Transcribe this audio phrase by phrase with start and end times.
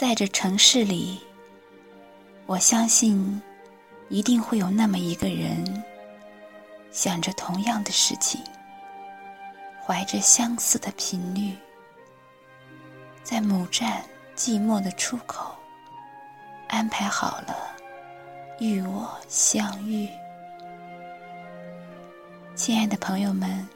[0.00, 1.20] 在这城市里，
[2.46, 3.42] 我相信
[4.08, 5.84] 一定会有那么一个人，
[6.90, 8.40] 想着同样的事情，
[9.84, 11.54] 怀着相似的频率，
[13.22, 14.02] 在母站
[14.34, 15.54] 寂寞的出口
[16.68, 17.54] 安排好了
[18.58, 20.08] 与我相遇。
[22.54, 23.68] 亲爱的朋友们，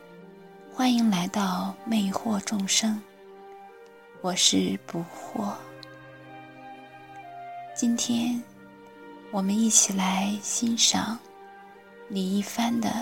[0.75, 2.99] 欢迎来到魅惑众生，
[4.22, 5.53] 我是不惑。
[7.75, 8.41] 今天，
[9.33, 11.19] 我们一起来欣赏
[12.09, 12.89] 李一帆的《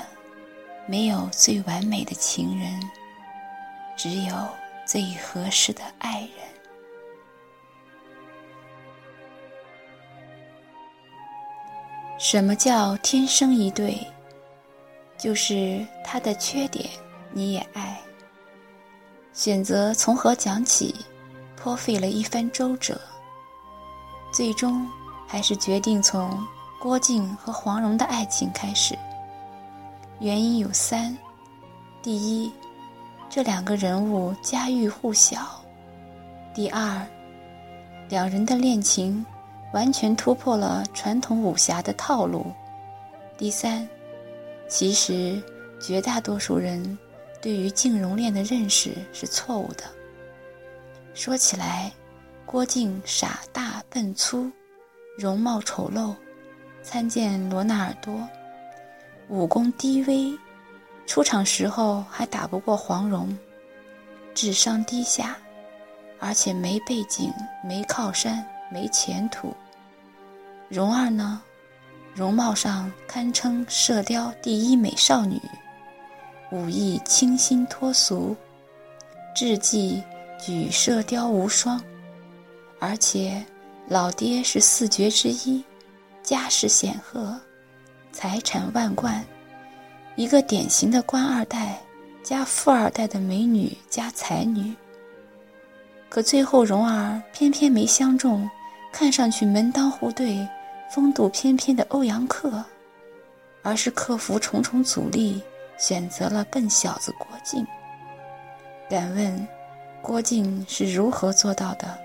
[0.86, 2.80] 没有最完美的情人，
[3.98, 4.34] 只有
[4.86, 6.28] 最合适的爱人》。
[12.18, 13.94] 什么叫天生一对？
[15.18, 16.88] 就是他的缺点
[17.30, 18.00] 你也爱。
[19.34, 20.94] 选择从何讲起，
[21.56, 22.98] 颇费了一番周折。
[24.32, 24.88] 最终，
[25.28, 26.42] 还是决定从
[26.80, 28.98] 郭靖和黄蓉的爱情开始。
[30.20, 31.16] 原因有三：
[32.00, 32.50] 第一，
[33.28, 35.38] 这两个人物家喻户晓；
[36.54, 37.06] 第二，
[38.08, 39.24] 两人的恋情
[39.74, 42.40] 完全突破了传统武侠的套路；
[43.36, 43.86] 第三，
[44.66, 45.42] 其实
[45.78, 46.98] 绝大多数人
[47.42, 49.84] 对于静容恋的认识是错误的。
[51.12, 51.92] 说起来，
[52.44, 54.50] 郭靖傻大笨粗，
[55.16, 56.14] 容貌丑陋，
[56.82, 58.28] 参见罗纳尔多，
[59.28, 60.38] 武功低微，
[61.06, 63.36] 出场时候还打不过黄蓉，
[64.34, 65.36] 智商低下，
[66.18, 67.32] 而且没背景、
[67.64, 69.54] 没靠山、没前途。
[70.68, 71.40] 蓉儿呢，
[72.14, 75.40] 容貌上堪称射雕第一美少女，
[76.50, 78.36] 武艺清新脱俗，
[79.34, 80.02] 智计
[80.38, 81.82] 举射雕无双。
[82.84, 83.40] 而且，
[83.86, 85.64] 老爹是四绝之一，
[86.20, 87.38] 家世显赫，
[88.10, 89.24] 财产万贯，
[90.16, 91.78] 一个典型的官二代
[92.24, 94.74] 加富二代的美女加才女。
[96.08, 98.50] 可最后，蓉儿偏偏没相中
[98.92, 100.44] 看上去门当户对、
[100.92, 102.64] 风度翩翩的欧阳克，
[103.62, 105.40] 而是克服重重阻力，
[105.78, 107.64] 选择了笨小子郭靖。
[108.90, 109.48] 敢问，
[110.02, 111.96] 郭靖是如何做到的？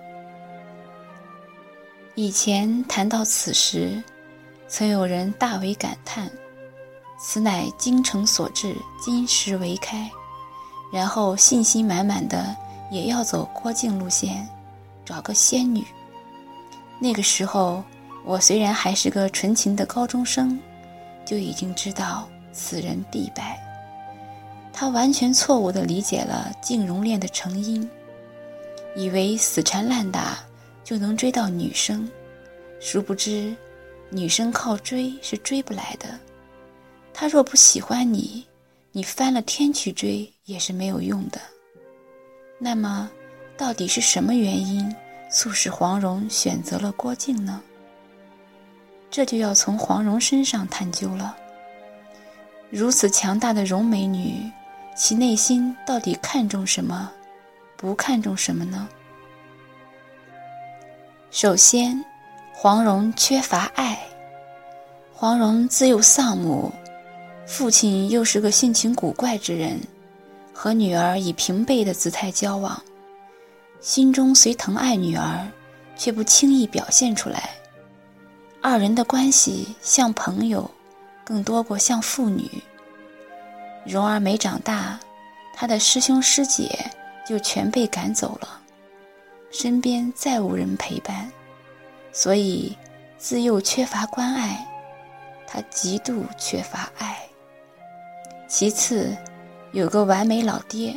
[2.18, 4.02] 以前谈到此时，
[4.68, 6.28] 曾有人大为感叹
[7.22, 10.10] ：“此乃精诚所至，金石为开。”
[10.92, 12.58] 然后信心满满的
[12.90, 14.50] 也要走郭靖路线，
[15.06, 15.86] 找个仙女。
[16.98, 17.84] 那个时候，
[18.26, 20.60] 我虽然还是个纯情的高中生，
[21.24, 23.60] 就已经知道此人必败。
[24.74, 27.88] 他完全错误地理解了靖容恋的成因，
[28.96, 30.40] 以为死缠烂打。
[30.88, 32.10] 就能追到女生，
[32.80, 33.54] 殊不知，
[34.10, 36.18] 女生靠追是追不来的。
[37.14, 38.48] 他若不喜欢你，
[38.94, 41.42] 你翻了天去追也是没有用的。
[42.58, 43.12] 那么，
[43.58, 44.96] 到底是什么原因
[45.30, 47.62] 促使黄蓉选择了郭靖呢？
[49.12, 51.36] 这就要从黄蓉身上探究了。
[52.70, 54.50] 如此强大的容美女，
[54.96, 57.12] 其内心到底看重什么，
[57.76, 58.88] 不看重什么呢？
[61.40, 62.04] 首先，
[62.52, 63.96] 黄蓉缺乏爱。
[65.14, 66.74] 黄蓉自幼丧母，
[67.46, 69.80] 父亲又是个性情古怪之人，
[70.52, 72.82] 和女儿以平辈的姿态交往，
[73.80, 75.48] 心中虽疼爱女儿，
[75.96, 77.52] 却不轻易表现出来。
[78.60, 80.68] 二人的关系像朋友，
[81.24, 82.50] 更多过像父女。
[83.86, 85.00] 蓉儿没长大，
[85.54, 86.84] 她的师兄师姐
[87.30, 88.62] 就全被赶走了。
[89.50, 91.32] 身边再无人陪伴，
[92.12, 92.78] 所以
[93.18, 94.68] 自幼缺乏关爱，
[95.48, 97.18] 他极度缺乏爱。
[98.48, 99.16] 其次，
[99.72, 100.96] 有个完美老爹。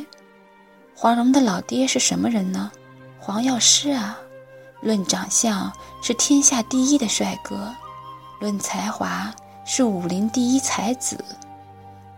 [0.95, 2.71] 黄蓉的老爹是什么人呢？
[3.19, 4.17] 黄药师啊！
[4.81, 5.71] 论长相
[6.01, 7.73] 是天下第一的帅哥，
[8.39, 9.33] 论才华
[9.65, 11.23] 是武林第一才子，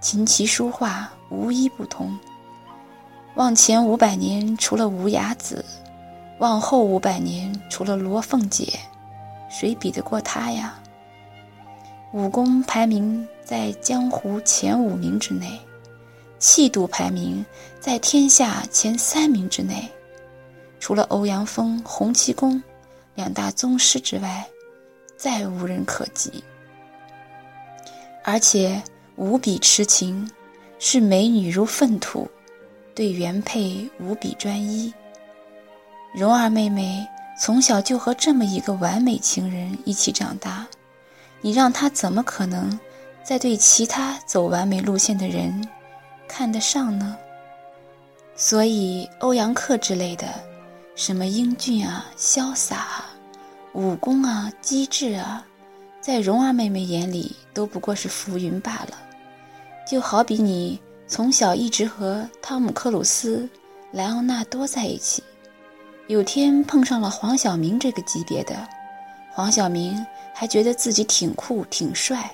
[0.01, 2.17] 琴棋书画无一不通。
[3.35, 5.63] 往前五百年，除了无崖子。
[6.39, 8.79] 往后五百年，除了罗凤姐，
[9.49, 10.79] 谁比得过她呀？
[12.11, 15.59] 武功排名在江湖前五名之内，
[16.39, 17.45] 气度排名
[17.79, 19.89] 在天下前三名之内，
[20.79, 22.61] 除了欧阳锋、洪七公
[23.15, 24.45] 两大宗师之外，
[25.15, 26.43] 再无人可及。
[28.23, 28.81] 而且
[29.15, 30.29] 无比痴情，
[30.79, 32.29] 视美女如粪土，
[32.93, 34.93] 对原配无比专一。
[36.13, 40.67] 蓉儿妹妹从小就和这么一个完美情人一起长大，
[41.41, 42.79] 你让她怎么可能
[43.23, 45.67] 再对其他走完美路线的人
[46.27, 47.17] 看得上呢？
[48.35, 50.27] 所以，欧阳克之类的，
[50.95, 53.09] 什么英俊啊、潇洒啊、
[53.73, 55.43] 武功啊、机智啊，
[55.99, 58.99] 在蓉儿妹妹眼里都不过是浮云罢了。
[59.87, 63.49] 就好比你从小一直和汤姆·克鲁斯、
[63.91, 65.23] 莱昂纳多在一起，
[66.07, 68.67] 有天碰上了黄晓明这个级别的，
[69.31, 72.29] 黄晓明还觉得自己挺酷、挺帅，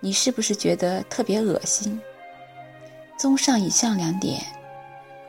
[0.00, 1.98] 你是不是觉得特别恶心？
[3.16, 4.42] 综上以上两点。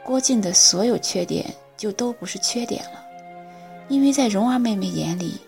[0.04, 1.46] 郭靖的所有缺点
[1.78, 3.06] 就都不是缺点了，
[3.88, 5.40] 因为在蓉儿妹妹眼里，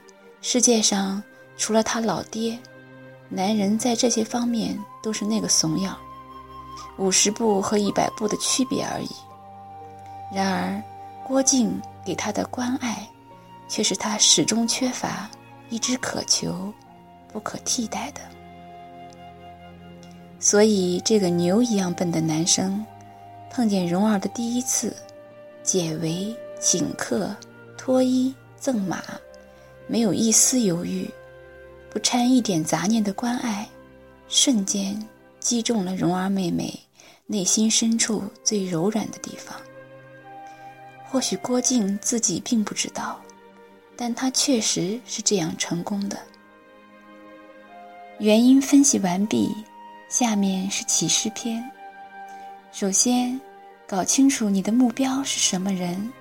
[0.42, 1.22] 世界上
[1.58, 2.58] 除了他老爹，
[3.28, 5.98] 男人在这些方面都是那个怂样，
[6.98, 9.10] 五十步和一百步的区别而已。
[10.34, 10.82] 然而，
[11.28, 13.08] 郭靖给他的关爱，
[13.68, 15.30] 却是他始终缺乏、
[15.70, 16.74] 一直渴求、
[17.32, 18.22] 不可替代的。
[20.40, 22.86] 所以，这个牛一样笨的男生。
[23.50, 24.96] 碰见蓉儿的第一次，
[25.62, 27.36] 解围、请客、
[27.78, 29.04] 脱衣、赠马，
[29.86, 31.08] 没有一丝犹豫，
[31.92, 33.70] 不掺一点杂念的关爱，
[34.28, 35.00] 瞬间
[35.40, 36.74] 击中了蓉儿妹妹
[37.28, 39.56] 内心深处最柔软的地方。
[41.14, 43.22] 或许郭靖自己并不知道，
[43.96, 46.18] 但他确实是这样成功的。
[48.18, 49.48] 原因分析完毕，
[50.10, 51.64] 下面是启示篇。
[52.72, 53.40] 首先，
[53.86, 56.12] 搞清楚你的目标是什么人。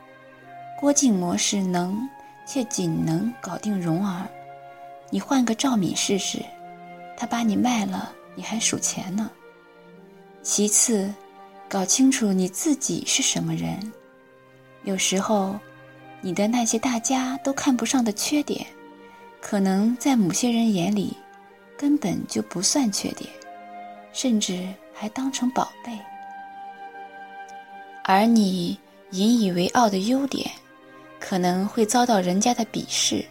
[0.79, 2.07] 郭靖模式能，
[2.47, 4.29] 却仅能搞定蓉儿。
[5.09, 6.45] 你换个赵敏试试，
[7.17, 9.31] 他把你卖了，你还数钱呢。
[10.43, 11.11] 其次，
[11.67, 13.91] 搞清楚你自己是什么人。
[14.85, 15.59] 有时候，
[16.21, 18.67] 你的那些大家都看不上的缺点，
[19.41, 21.17] 可能在某些人眼里，
[21.77, 23.31] 根本就不算缺点，
[24.13, 25.93] 甚至还当成宝贝。
[28.05, 28.77] 而你
[29.11, 30.51] 引以为傲的优点，
[31.21, 33.25] 可能会遭到人家的鄙视。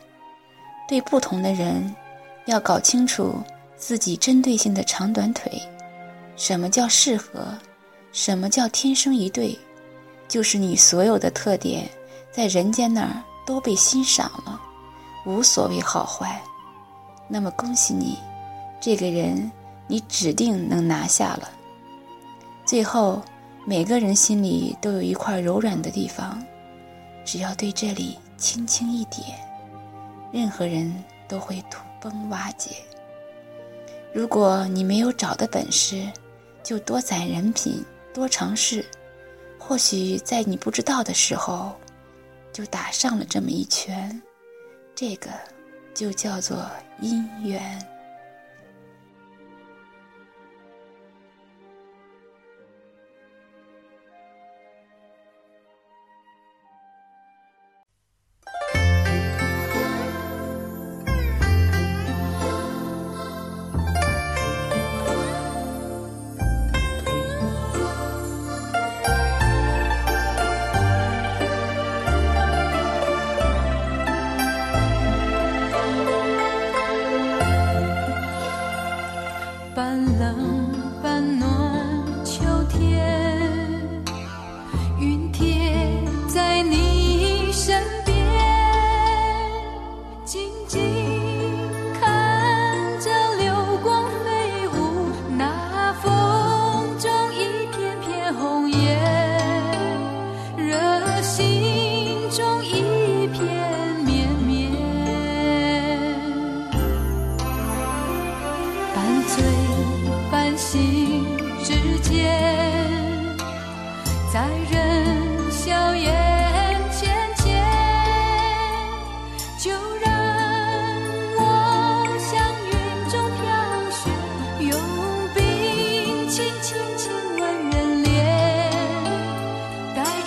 [0.88, 1.94] 对不同的人，
[2.46, 3.42] 要搞清楚
[3.76, 5.52] 自己针对性的长短腿。
[6.36, 7.58] 什么叫适合？
[8.12, 9.58] 什么叫天生一对？
[10.32, 11.90] 就是你所有的特点，
[12.32, 14.58] 在人家那儿都被欣赏了，
[15.26, 16.42] 无所谓好坏。
[17.28, 18.18] 那么恭喜你，
[18.80, 19.52] 这个人
[19.88, 21.52] 你指定能拿下了。
[22.66, 23.22] 最后。
[23.64, 26.44] 每个人心里都有一块柔软的地方，
[27.24, 29.38] 只要对这里轻轻一点，
[30.32, 30.92] 任何人
[31.28, 32.72] 都会土崩瓦解。
[34.12, 36.10] 如果你没有找的本事，
[36.64, 38.84] 就多攒人品，多尝试，
[39.72, 41.74] 或许在你不知道的时候，
[42.52, 44.22] 就打上了这么一拳。
[44.94, 45.30] 这个
[45.94, 46.70] 就叫做
[47.02, 47.80] 姻缘。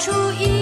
[0.05, 0.54] 出一